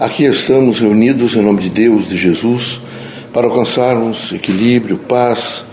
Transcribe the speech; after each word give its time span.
Aqui 0.00 0.22
estamos 0.26 0.78
reunidos 0.78 1.34
em 1.34 1.42
nome 1.42 1.60
de 1.60 1.70
Deus, 1.70 2.08
de 2.08 2.16
Jesus, 2.16 2.80
para 3.32 3.48
alcançarmos 3.48 4.30
equilíbrio, 4.30 4.96
paz, 4.96 5.64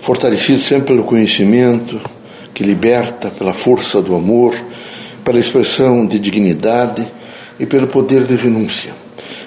fortalecidos 0.00 0.64
sempre 0.64 0.88
pelo 0.88 1.04
conhecimento 1.04 2.00
que 2.52 2.64
liberta, 2.64 3.30
pela 3.30 3.54
força 3.54 4.02
do 4.02 4.16
amor, 4.16 4.52
pela 5.24 5.38
expressão 5.38 6.04
de 6.04 6.18
dignidade 6.18 7.06
e 7.60 7.64
pelo 7.64 7.86
poder 7.86 8.24
de 8.24 8.34
renúncia. 8.34 8.92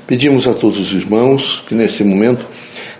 Pedimos 0.08 0.48
a 0.48 0.54
todos 0.54 0.80
os 0.80 0.94
irmãos 0.94 1.62
que 1.68 1.76
neste 1.76 2.02
momento 2.02 2.46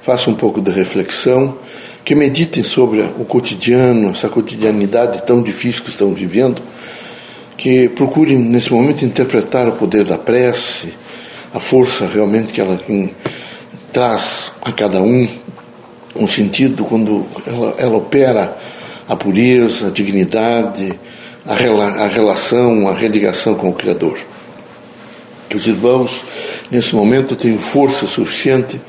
façam 0.02 0.34
um 0.34 0.36
pouco 0.36 0.62
de 0.62 0.70
reflexão, 0.70 1.58
que 2.04 2.14
meditem 2.14 2.62
sobre 2.62 3.00
o 3.18 3.24
cotidiano, 3.24 4.10
essa 4.10 4.28
cotidianidade 4.28 5.26
tão 5.26 5.42
difícil 5.42 5.82
que 5.82 5.90
estão 5.90 6.14
vivendo, 6.14 6.62
que 7.56 7.88
procurem 7.88 8.38
nesse 8.38 8.74
momento 8.74 9.06
interpretar 9.06 9.66
o 9.70 9.72
poder 9.72 10.04
da 10.04 10.18
prece, 10.18 11.05
a 11.56 11.60
força 11.62 12.06
realmente 12.06 12.54
que 12.54 12.60
ela 12.60 12.78
traz 13.94 14.52
a 14.62 14.74
cada 14.74 15.02
um, 15.02 15.26
um 16.14 16.28
sentido 16.28 16.84
quando 16.84 17.26
ela, 17.48 17.76
ela 17.78 17.96
opera 17.96 18.58
a 19.08 19.16
pureza, 19.16 19.88
a 19.88 19.90
dignidade, 19.90 21.00
a, 21.46 21.56
rela, 21.56 21.86
a 21.86 22.08
relação, 22.08 22.90
a 22.90 22.94
religação 22.94 23.56
com 23.56 23.70
o 23.70 23.74
Criador. 23.74 24.20
Que 25.48 25.56
os 25.56 25.66
irmãos, 25.66 26.26
nesse 26.70 26.94
momento, 26.94 27.38
tenham 27.38 27.58
força 27.58 28.06
suficiente 28.06 28.82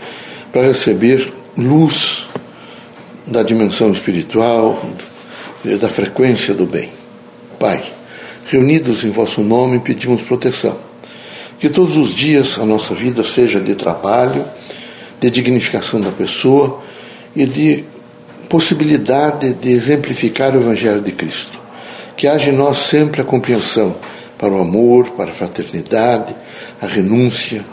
para 0.50 0.62
receber 0.62 1.32
luz 1.56 2.28
da 3.24 3.44
dimensão 3.44 3.92
espiritual, 3.92 4.84
da 5.80 5.88
frequência 5.88 6.52
do 6.52 6.66
bem. 6.66 6.90
Pai, 7.60 7.84
reunidos 8.46 9.04
em 9.04 9.10
vosso 9.10 9.40
nome, 9.40 9.78
pedimos 9.78 10.20
proteção. 10.22 10.85
Que 11.58 11.68
todos 11.68 11.96
os 11.96 12.14
dias 12.14 12.58
a 12.58 12.64
nossa 12.64 12.94
vida 12.94 13.24
seja 13.24 13.60
de 13.60 13.74
trabalho, 13.74 14.44
de 15.20 15.30
dignificação 15.30 16.00
da 16.00 16.10
pessoa 16.10 16.82
e 17.34 17.46
de 17.46 17.84
possibilidade 18.48 19.54
de 19.54 19.70
exemplificar 19.70 20.54
o 20.54 20.60
Evangelho 20.60 21.00
de 21.00 21.12
Cristo. 21.12 21.58
Que 22.16 22.26
haja 22.26 22.50
em 22.50 22.56
nós 22.56 22.78
sempre 22.78 23.20
a 23.20 23.24
compreensão 23.24 23.96
para 24.38 24.52
o 24.52 24.60
amor, 24.60 25.10
para 25.10 25.30
a 25.30 25.34
fraternidade, 25.34 26.34
a 26.80 26.86
renúncia. 26.86 27.64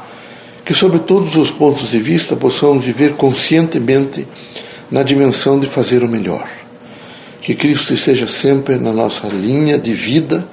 Que, 0.66 0.74
sob 0.74 1.00
todos 1.00 1.36
os 1.36 1.52
pontos 1.52 1.90
de 1.90 2.00
vista, 2.00 2.36
possamos 2.36 2.86
viver 2.86 3.14
conscientemente 3.14 4.26
na 4.90 5.04
dimensão 5.04 5.60
de 5.60 5.68
fazer 5.68 6.04
o 6.04 6.08
melhor. 6.08 6.48
Que 7.42 7.54
Cristo 7.54 7.94
esteja 7.94 8.28
sempre 8.28 8.76
na 8.76 8.94
nossa 8.94 9.28
linha 9.28 9.78
de 9.78 9.94
vida, 9.94 10.48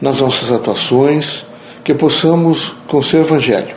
nas 0.00 0.20
nossas 0.20 0.50
atuações, 0.50 1.44
que 1.84 1.92
possamos, 1.92 2.74
com 2.88 2.98
o 2.98 3.02
seu 3.02 3.20
Evangelho, 3.20 3.76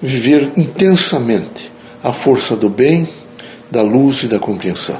viver 0.00 0.52
intensamente 0.56 1.70
a 2.02 2.12
força 2.12 2.56
do 2.56 2.70
bem, 2.70 3.08
da 3.70 3.82
luz 3.82 4.22
e 4.22 4.28
da 4.28 4.38
compreensão. 4.38 4.98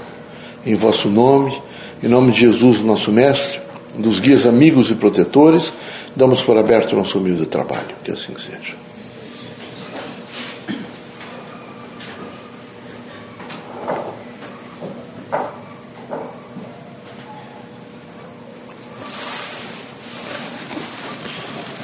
Em 0.66 0.74
vosso 0.74 1.08
nome, 1.08 1.56
em 2.02 2.08
nome 2.08 2.32
de 2.32 2.40
Jesus, 2.40 2.80
nosso 2.80 3.12
Mestre, 3.12 3.60
dos 3.96 4.18
guias 4.18 4.44
amigos 4.44 4.90
e 4.90 4.94
protetores, 4.94 5.72
damos 6.14 6.42
por 6.42 6.58
aberto 6.58 6.92
o 6.92 6.96
nosso 6.96 7.18
humilde 7.18 7.46
trabalho. 7.46 7.94
Que 8.04 8.10
assim 8.10 8.34
seja. 8.36 8.74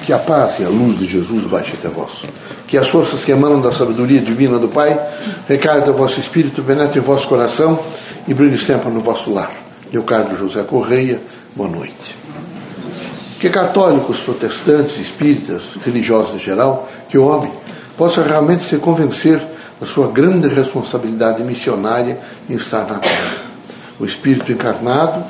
Que 0.06 0.12
a 0.12 0.18
paz 0.20 0.60
e 0.60 0.64
a 0.64 0.68
luz 0.68 0.96
de 0.96 1.04
Jesus 1.04 1.46
baixe 1.46 1.72
até 1.72 1.88
vós. 1.88 2.24
Que 2.68 2.78
as 2.78 2.86
forças 2.86 3.24
que 3.24 3.32
emanam 3.32 3.60
da 3.60 3.72
sabedoria 3.72 4.20
divina 4.20 4.56
do 4.56 4.68
Pai 4.68 4.96
recaiam 5.48 5.84
do 5.84 5.94
vosso 5.94 6.20
espírito, 6.20 6.62
penetrem 6.62 7.02
em 7.02 7.04
vosso 7.04 7.26
coração 7.26 7.80
e 8.28 8.32
brilhem 8.32 8.56
sempre 8.56 8.88
no 8.88 9.00
vosso 9.00 9.32
lar. 9.32 9.50
Leocádio 9.92 10.38
José 10.38 10.62
Correia, 10.62 11.20
boa 11.56 11.68
noite. 11.68 12.14
Que 13.40 13.50
católicos, 13.50 14.20
protestantes, 14.20 14.96
espíritas, 14.96 15.74
religiosos 15.84 16.36
em 16.36 16.38
geral, 16.38 16.88
que 17.08 17.18
o 17.18 17.26
homem 17.26 17.50
possa 17.96 18.22
realmente 18.22 18.62
se 18.62 18.76
convencer 18.76 19.42
da 19.80 19.86
sua 19.88 20.06
grande 20.06 20.46
responsabilidade 20.46 21.42
missionária 21.42 22.20
em 22.48 22.54
estar 22.54 22.86
na 22.86 23.00
Terra. 23.00 23.38
O 23.98 24.04
Espírito 24.04 24.52
encarnado 24.52 25.24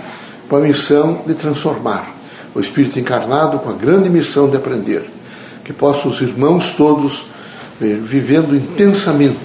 com 0.50 0.56
a 0.56 0.60
missão 0.60 1.22
de 1.26 1.32
transformar 1.32 2.15
o 2.56 2.60
Espírito 2.60 2.98
encarnado 2.98 3.58
com 3.58 3.68
a 3.68 3.74
grande 3.74 4.08
missão 4.08 4.48
de 4.48 4.56
aprender. 4.56 5.04
Que 5.62 5.74
possam 5.74 6.10
os 6.10 6.22
irmãos 6.22 6.72
todos 6.72 7.26
vivendo 7.78 8.56
intensamente 8.56 9.36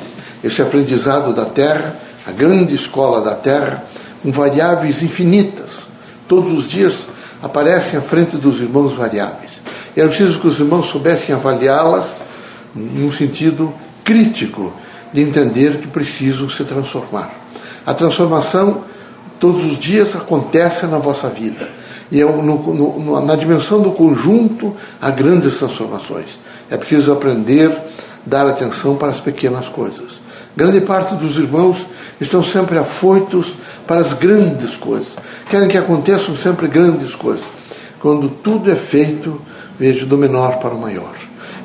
esse 0.41 0.61
aprendizado 0.61 1.33
da 1.33 1.43
Terra, 1.43 1.93
a 2.25 2.31
grande 2.31 2.73
escola 2.73 3.19
da 3.19 3.35
Terra, 3.35 3.83
com 4.23 4.31
variáveis 4.31 5.03
infinitas. 5.03 5.69
Todos 6.25 6.57
os 6.57 6.69
dias 6.69 6.93
aparecem 7.43 7.99
à 7.99 8.01
frente 8.01 8.37
dos 8.37 8.61
irmãos 8.61 8.93
variáveis. 8.93 9.51
E 9.93 9.99
era 9.99 10.07
preciso 10.07 10.39
que 10.39 10.47
os 10.47 10.59
irmãos 10.59 10.89
soubessem 10.89 11.35
avaliá-las 11.35 12.05
num 12.73 13.11
sentido 13.11 13.73
crítico, 14.05 14.71
de 15.11 15.21
entender 15.21 15.79
que 15.79 15.87
precisam 15.87 16.49
se 16.49 16.63
transformar. 16.63 17.29
A 17.85 17.93
transformação 17.93 18.85
todos 19.37 19.65
os 19.65 19.77
dias 19.77 20.15
acontece 20.15 20.85
na 20.85 20.97
vossa 20.97 21.27
vida 21.27 21.80
e 22.11 22.21
é 22.21 22.25
no, 22.25 22.73
no, 22.73 23.25
na 23.25 23.35
dimensão 23.35 23.81
do 23.81 23.91
conjunto 23.91 24.75
há 25.01 25.09
grandes 25.09 25.57
transformações. 25.57 26.27
É 26.69 26.75
preciso 26.75 27.11
aprender, 27.11 27.71
dar 28.25 28.45
atenção 28.47 28.95
para 28.95 29.11
as 29.11 29.19
pequenas 29.19 29.69
coisas. 29.69 30.19
Grande 30.55 30.81
parte 30.81 31.15
dos 31.15 31.37
irmãos 31.37 31.85
estão 32.19 32.43
sempre 32.43 32.77
afoitos 32.77 33.53
para 33.87 34.01
as 34.01 34.13
grandes 34.13 34.75
coisas. 34.75 35.07
Querem 35.49 35.69
que 35.69 35.77
aconteçam 35.77 36.35
sempre 36.35 36.67
grandes 36.67 37.15
coisas. 37.15 37.45
Quando 37.99 38.29
tudo 38.29 38.69
é 38.69 38.75
feito, 38.75 39.39
vejo 39.79 40.05
do 40.05 40.17
menor 40.17 40.57
para 40.59 40.73
o 40.73 40.79
maior. 40.79 41.13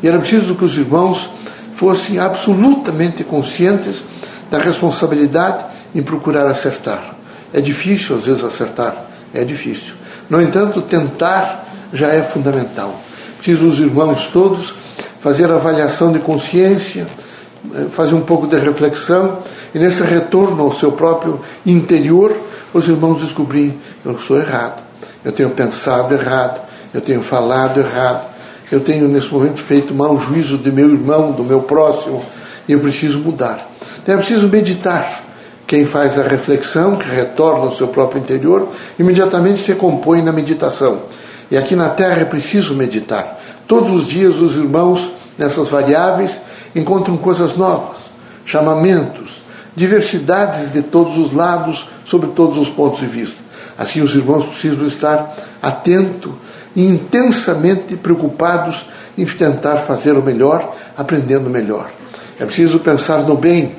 E 0.03 0.07
era 0.07 0.19
preciso 0.19 0.55
que 0.55 0.65
os 0.65 0.77
irmãos 0.77 1.29
fossem 1.75 2.19
absolutamente 2.19 3.25
conscientes 3.25 4.03
da 4.51 4.59
responsabilidade 4.59 5.65
em 5.95 6.03
procurar 6.03 6.47
acertar. 6.47 7.17
É 7.53 7.61
difícil, 7.61 8.17
às 8.17 8.27
vezes, 8.27 8.45
acertar. 8.45 9.07
É 9.35 9.45
difícil. 9.45 9.95
No 10.29 10.41
entanto, 10.41 10.83
tentar 10.83 11.65
já 11.93 12.09
é 12.09 12.23
fundamental. 12.23 12.95
Preciso 13.39 13.67
os 13.67 13.79
irmãos 13.79 14.29
todos 14.33 14.75
fazer 15.27 15.51
avaliação 15.51 16.13
de 16.13 16.21
consciência, 16.21 17.05
eh, 17.75 17.87
fazer 17.91 18.15
um 18.15 18.21
pouco 18.21 18.47
de 18.47 18.57
reflexão 18.57 19.39
e 19.75 19.79
nesse 19.79 20.05
retorno 20.05 20.63
ao 20.63 20.71
seu 20.71 20.93
próprio 20.93 21.41
interior, 21.67 22.41
os 22.73 22.89
irmãos 22.89 23.21
descobrirem 23.21 23.77
eu 24.05 24.13
estou 24.13 24.39
errado, 24.39 24.81
eu 25.25 25.33
tenho 25.33 25.51
pensado 25.51 26.15
errado, 26.15 26.61
eu 26.95 27.01
tenho 27.01 27.23
falado 27.23 27.81
errado, 27.81 28.25
eu 28.71 28.79
tenho 28.79 29.09
nesse 29.09 29.33
momento 29.33 29.59
feito 29.59 29.93
mau 29.93 30.17
juízo 30.17 30.57
de 30.59 30.71
meu 30.71 30.89
irmão, 30.89 31.33
do 31.33 31.43
meu 31.43 31.63
próximo, 31.63 32.25
e 32.69 32.73
eu 32.73 32.79
preciso 32.79 33.19
mudar. 33.19 33.69
Então 34.01 34.15
é 34.15 34.19
preciso 34.19 34.49
meditar 34.49 35.25
quem 35.67 35.85
faz 35.85 36.19
a 36.19 36.23
reflexão, 36.23 36.97
que 36.97 37.09
retorna 37.09 37.65
ao 37.65 37.73
seu 37.73 37.89
próprio 37.89 38.21
interior, 38.21 38.69
imediatamente 38.99 39.65
se 39.65 39.75
compõe 39.75 40.23
na 40.23 40.33
meditação. 40.33 41.03
E 41.51 41.57
aqui 41.57 41.75
na 41.75 41.89
Terra 41.89 42.23
é 42.23 42.25
preciso 42.25 42.75
meditar. 42.75 43.39
Todos 43.67 43.91
os 43.91 44.07
dias 44.07 44.39
os 44.39 44.57
irmãos, 44.57 45.11
nessas 45.37 45.69
variáveis, 45.69 46.41
encontram 46.75 47.17
coisas 47.17 47.57
novas, 47.57 47.99
chamamentos, 48.45 49.43
diversidades 49.75 50.73
de 50.73 50.83
todos 50.83 51.19
os 51.19 51.33
lados, 51.33 51.89
sobre 52.05 52.29
todos 52.29 52.57
os 52.57 52.71
pontos 52.71 53.01
de 53.01 53.07
vista. 53.07 53.45
Assim, 53.77 54.01
os 54.01 54.15
irmãos 54.15 54.47
precisam 54.47 54.87
estar 54.87 55.37
atentos 55.61 56.33
e 56.75 56.87
intensamente 56.87 57.97
preocupados 57.97 58.87
em 59.19 59.25
tentar 59.27 59.79
fazer 59.79 60.13
o 60.13 60.23
melhor, 60.23 60.75
aprendendo 60.97 61.51
melhor. 61.51 61.91
É 62.39 62.45
preciso 62.45 62.79
pensar 62.79 63.19
no 63.19 63.37
bem, 63.37 63.75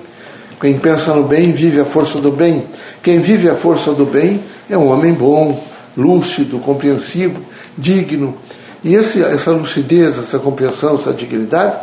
quem 0.60 0.78
pensa 0.78 1.14
no 1.14 1.24
bem 1.24 1.52
vive 1.52 1.80
a 1.80 1.86
força 1.86 2.20
do 2.20 2.32
bem. 2.32 2.66
Quem 3.04 3.20
vive 3.20 3.48
a 3.48 3.56
força 3.56 3.94
do 3.94 4.06
bem 4.06 4.42
é 4.70 4.78
um 4.78 4.88
homem 4.88 5.14
bom, 5.14 5.64
lúcido, 5.96 6.58
compreensivo, 6.60 7.42
digno. 7.78 8.36
E 8.84 8.96
esse, 8.96 9.22
essa 9.22 9.52
lucidez, 9.52 10.18
essa 10.18 10.40
compreensão, 10.40 10.96
essa 10.96 11.14
dignidade 11.14 11.78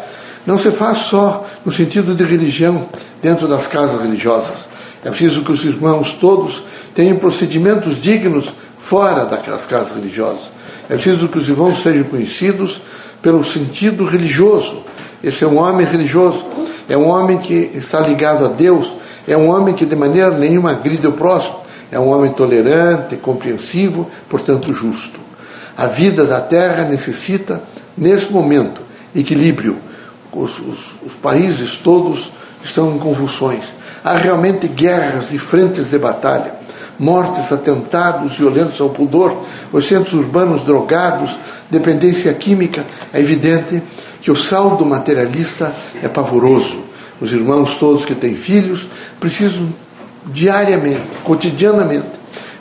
não 0.47 0.59
se 0.59 0.71
faz 0.71 0.99
só 0.99 1.47
no 1.65 1.73
sentido 1.73 2.15
de 2.15 2.25
religião, 2.25 2.89
dentro 3.23 3.47
das 3.47 3.67
casas 3.67 4.03
religiosas. 4.03 4.67
É 5.05 5.09
preciso 5.11 5.43
que 5.43 5.53
os 5.53 5.65
irmãos 5.65 6.13
todos 6.13 6.63
tenham 6.95 7.17
procedimentos 7.17 8.01
dignos 8.01 8.47
fora 8.79 9.25
daquelas 9.25 9.67
casas 9.67 9.95
religiosas. 9.95 10.53
É 10.89 10.95
preciso 10.95 11.29
que 11.29 11.39
os 11.39 11.49
irmãos 11.49 11.83
sejam 11.83 12.05
conhecidos 12.05 12.81
pelo 13.23 13.43
sentido 13.45 14.05
religioso. 14.05 14.79
Esse 15.23 15.45
é 15.45 15.47
um 15.47 15.59
homem 15.59 15.87
religioso 15.87 16.45
é 16.89 16.97
um 16.97 17.09
homem 17.09 17.39
que 17.39 17.71
está 17.75 18.01
ligado 18.01 18.45
a 18.45 18.49
Deus, 18.49 18.93
é 19.27 19.37
um 19.37 19.49
homem 19.49 19.75
que 19.75 19.87
de 19.87 19.97
maneira 19.97 20.31
nenhuma 20.31 20.73
agride 20.73 21.07
o 21.07 21.13
próximo, 21.13 21.57
é 21.91 21.99
um 21.99 22.09
homem 22.09 22.33
tolerante, 22.33 23.17
compreensivo, 23.17 24.09
portanto 24.29 24.73
justo. 24.73 25.21
A 25.77 25.87
vida 25.87 26.25
da 26.25 26.41
terra 26.41 26.85
necessita, 26.85 27.63
nesse 27.97 28.31
momento, 28.31 28.81
equilíbrio. 29.15 29.79
Os, 30.33 30.59
os, 30.59 30.79
os 31.07 31.13
países 31.23 31.75
todos 31.75 32.33
estão 32.63 32.95
em 32.95 32.99
convulsões. 32.99 33.65
Há 34.03 34.17
realmente 34.17 34.69
guerras 34.69 35.27
e 35.33 35.39
frentes 35.39 35.89
de 35.89 35.99
batalha, 35.99 36.55
mortes, 36.99 37.51
atentados 37.51 38.37
violentos 38.37 38.81
ao 38.81 38.91
pudor, 38.91 39.37
os 39.73 39.87
centros 39.87 40.13
urbanos 40.15 40.65
drogados, 40.65 41.37
dependência 41.71 42.33
química. 42.35 42.85
É 43.13 43.21
evidente 43.21 43.83
que 44.25 44.31
o 44.31 44.35
saldo 44.35 44.87
materialista 44.87 45.75
é 46.03 46.09
pavoroso. 46.09 46.79
Os 47.21 47.31
irmãos 47.31 47.77
todos 47.77 48.07
que 48.07 48.15
têm 48.15 48.35
filhos 48.35 48.89
precisam 49.21 49.69
diariamente, 50.25 51.03
cotidianamente, 51.23 52.07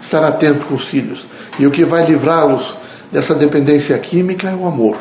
estar 0.04 0.26
atentos 0.26 0.66
com 0.66 0.76
os 0.76 0.84
filhos. 0.84 1.26
E 1.58 1.66
o 1.66 1.72
que 1.72 1.86
vai 1.86 2.06
livrá-los 2.06 2.76
dessa 3.10 3.34
dependência 3.34 3.98
química 3.98 4.50
é 4.50 4.54
o 4.54 4.68
amor. 4.68 4.98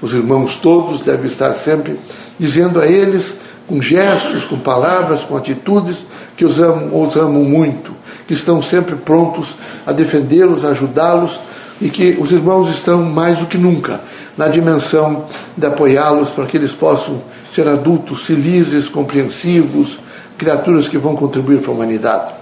Os 0.00 0.14
irmãos 0.14 0.56
todos 0.56 1.02
devem 1.02 1.26
estar 1.26 1.52
sempre 1.52 2.00
dizendo 2.40 2.80
a 2.80 2.86
eles, 2.86 3.34
com 3.66 3.82
gestos, 3.82 4.42
com 4.42 4.58
palavras, 4.58 5.20
com 5.20 5.36
atitudes, 5.36 5.98
que 6.34 6.46
os 6.46 6.58
amam, 6.58 7.02
os 7.02 7.14
amam 7.14 7.44
muito, 7.44 7.92
que 8.26 8.32
estão 8.32 8.62
sempre 8.62 8.96
prontos 8.96 9.54
a 9.86 9.92
defendê-los, 9.92 10.64
a 10.64 10.68
ajudá-los 10.68 11.38
e 11.78 11.90
que 11.90 12.16
os 12.18 12.32
irmãos 12.32 12.70
estão 12.70 13.02
mais 13.02 13.38
do 13.38 13.44
que 13.44 13.58
nunca 13.58 14.00
na 14.36 14.48
dimensão 14.48 15.24
de 15.56 15.66
apoiá-los 15.66 16.30
para 16.30 16.46
que 16.46 16.56
eles 16.56 16.72
possam 16.72 17.22
ser 17.54 17.66
adultos 17.68 18.22
felizes, 18.22 18.88
compreensivos, 18.88 19.98
criaturas 20.36 20.88
que 20.88 20.98
vão 20.98 21.16
contribuir 21.16 21.60
para 21.60 21.70
a 21.70 21.74
humanidade. 21.74 22.34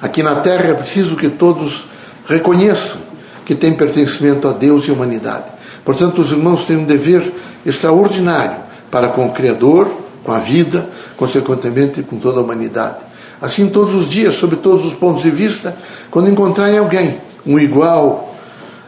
Aqui 0.00 0.22
na 0.22 0.36
Terra 0.36 0.70
é 0.70 0.74
preciso 0.74 1.16
que 1.16 1.30
todos 1.30 1.86
reconheçam 2.28 2.98
que 3.44 3.54
têm 3.54 3.72
pertencimento 3.72 4.48
a 4.48 4.52
Deus 4.52 4.86
e 4.86 4.90
a 4.90 4.94
humanidade. 4.94 5.44
Portanto, 5.84 6.20
os 6.20 6.32
irmãos 6.32 6.64
têm 6.64 6.76
um 6.76 6.84
dever 6.84 7.32
extraordinário 7.64 8.56
para 8.90 9.08
com 9.08 9.26
o 9.26 9.32
Criador, 9.32 9.90
com 10.22 10.32
a 10.32 10.38
vida, 10.38 10.88
consequentemente 11.16 12.02
com 12.02 12.18
toda 12.18 12.40
a 12.40 12.42
humanidade. 12.42 12.96
Assim, 13.40 13.68
todos 13.68 13.94
os 13.94 14.08
dias, 14.08 14.34
sob 14.36 14.56
todos 14.56 14.86
os 14.86 14.94
pontos 14.94 15.22
de 15.22 15.30
vista, 15.30 15.76
quando 16.10 16.30
encontrarem 16.30 16.78
alguém, 16.78 17.18
um 17.46 17.58
igual, 17.58 18.33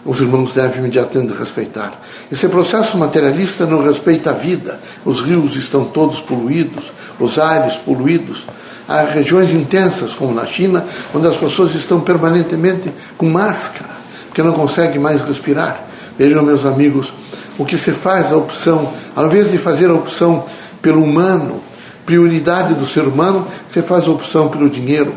os 0.06 0.20
irmãos 0.20 0.52
devem 0.52 0.78
imediatamente 0.78 1.34
respeitar. 1.34 2.00
Esse 2.30 2.48
processo 2.48 2.96
materialista 2.96 3.66
não 3.66 3.84
respeita 3.84 4.30
a 4.30 4.32
vida. 4.32 4.78
Os 5.04 5.20
rios 5.20 5.56
estão 5.56 5.84
todos 5.84 6.20
poluídos, 6.20 6.92
os 7.18 7.38
ares 7.38 7.74
poluídos. 7.74 8.46
Há 8.88 9.02
regiões 9.02 9.50
intensas, 9.50 10.14
como 10.14 10.32
na 10.32 10.46
China, 10.46 10.84
onde 11.12 11.26
as 11.26 11.36
pessoas 11.36 11.74
estão 11.74 12.00
permanentemente 12.00 12.90
com 13.18 13.28
máscara, 13.28 13.90
porque 14.28 14.42
não 14.44 14.52
conseguem 14.52 15.00
mais 15.00 15.20
respirar. 15.22 15.84
Vejam, 16.16 16.42
meus 16.42 16.64
amigos, 16.64 17.12
o 17.58 17.64
que 17.64 17.76
se 17.76 17.90
faz 17.90 18.30
a 18.30 18.36
opção, 18.36 18.92
ao 19.14 19.26
invés 19.26 19.50
de 19.50 19.58
fazer 19.58 19.90
a 19.90 19.94
opção 19.94 20.44
pelo 20.80 21.02
humano, 21.02 21.60
prioridade 22.04 22.74
do 22.74 22.86
ser 22.86 23.02
humano, 23.02 23.44
você 23.68 23.82
faz 23.82 24.06
a 24.06 24.10
opção 24.12 24.48
pelo 24.48 24.70
dinheiro, 24.70 25.12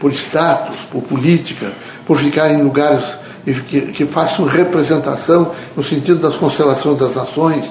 por 0.00 0.12
status, 0.12 0.80
por 0.90 1.02
política, 1.02 1.70
por 2.04 2.18
ficar 2.18 2.52
em 2.52 2.60
lugares 2.62 3.04
que, 3.44 3.80
que 3.92 4.06
façam 4.06 4.46
representação 4.46 5.52
no 5.76 5.82
sentido 5.82 6.20
das 6.20 6.36
constelações 6.36 6.98
das 6.98 7.14
nações. 7.14 7.64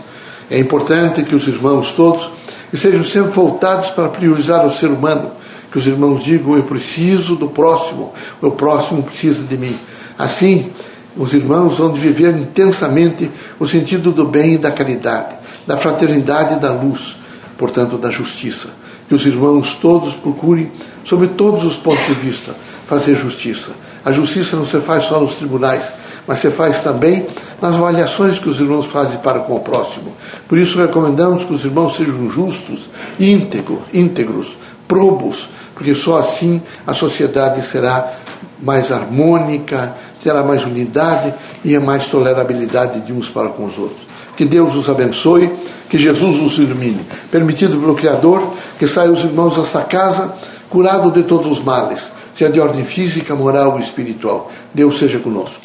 É 0.50 0.60
importante 0.60 1.24
que 1.24 1.36
os 1.36 1.48
irmãos 1.48 1.94
todos 1.94 2.30
sejam 2.78 3.04
sempre 3.04 3.32
voltados 3.32 3.90
para 3.90 4.10
priorizar 4.10 4.66
o 4.66 4.72
ser 4.72 4.88
humano, 4.88 5.32
que 5.72 5.78
os 5.78 5.88
irmãos 5.88 6.24
digam: 6.24 6.56
eu 6.56 6.64
preciso 6.64 7.36
do 7.36 7.48
próximo, 7.48 8.14
o 8.42 8.52
próximo 8.52 9.04
precisa 9.04 9.44
de 9.44 9.58
mim. 9.58 9.76
Assim, 10.18 10.72
os 11.16 11.34
irmãos 11.34 11.78
vão 11.78 11.94
viver 11.94 12.36
intensamente 12.36 13.30
o 13.60 13.68
sentido 13.68 14.12
do 14.12 14.26
bem 14.26 14.56
e 14.56 14.58
da 14.58 14.72
caridade, 14.72 15.36
da 15.66 15.78
fraternidade 15.78 16.56
e 16.56 16.60
da 16.60 16.72
luz, 16.72 17.16
portanto, 17.58 17.98
da 17.98 18.10
justiça. 18.10 18.70
Que 19.08 19.16
os 19.16 19.26
irmãos 19.26 19.76
todos 19.76 20.14
procurem, 20.14 20.72
sob 21.04 21.28
todos 21.28 21.64
os 21.64 21.76
pontos 21.76 22.06
de 22.08 22.14
vista, 22.14 22.56
fazer 22.88 23.16
justiça. 23.16 23.72
A 24.06 24.12
justiça 24.12 24.56
não 24.56 24.66
se 24.66 24.80
faz 24.82 25.06
só 25.06 25.20
nos 25.20 25.36
tribunais, 25.36 25.84
mas 26.28 26.40
se 26.40 26.50
faz 26.50 26.82
também 26.82 27.26
nas 27.62 27.76
avaliações 27.76 28.40
que 28.40 28.50
os 28.50 28.60
irmãos 28.60 28.86
fazem 28.86 29.18
para 29.20 29.40
com 29.40 29.56
o 29.56 29.60
próximo. 29.60 30.14
Por 30.48 30.58
isso 30.58 30.78
recomendamos 30.78 31.46
que 31.46 31.54
os 31.54 31.64
irmãos 31.64 31.96
sejam 31.96 32.30
justos, 32.30 32.90
íntegros, 33.20 33.80
íntegros, 33.94 34.58
probos, 34.88 35.50
porque 35.74 35.94
só 35.94 36.18
assim 36.18 36.62
a 36.86 36.94
sociedade 36.94 37.66
será 37.70 38.12
mais 38.62 38.92
harmônica, 38.92 39.94
terá 40.22 40.44
mais 40.44 40.64
unidade 40.66 41.34
e 41.64 41.78
mais 41.80 42.06
tolerabilidade 42.06 43.02
de 43.02 43.12
uns 43.12 43.30
para 43.30 43.50
com 43.50 43.66
os 43.66 43.78
outros. 43.78 44.02
Que 44.36 44.46
Deus 44.46 44.74
os 44.76 44.90
abençoe, 44.90 45.52
que 45.90 46.00
Jesus 46.00 46.42
os 46.42 46.58
ilumine. 46.58 47.06
Permitido 47.32 47.78
pelo 47.78 47.96
Criador 47.96 48.54
que 48.80 48.88
saiam 48.88 49.14
os 49.14 49.24
irmãos 49.24 49.56
desta 49.56 49.82
casa 49.82 50.34
curados 50.70 51.14
de 51.14 51.24
todos 51.24 51.46
os 51.48 51.64
males, 51.64 52.02
seja 52.36 52.52
de 52.52 52.60
ordem 52.60 52.86
física, 52.86 53.36
moral 53.36 53.74
ou 53.74 53.80
espiritual. 53.80 54.52
Deus 54.74 54.98
seja 54.98 55.20
conosco. 55.20 55.63